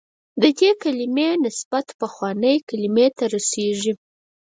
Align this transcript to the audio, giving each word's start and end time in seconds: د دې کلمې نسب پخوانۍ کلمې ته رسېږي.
د 0.41 0.43
دې 0.59 0.71
کلمې 0.83 1.29
نسب 1.43 1.73
پخوانۍ 1.99 2.57
کلمې 2.69 3.07
ته 3.17 3.23
رسېږي. 3.33 3.93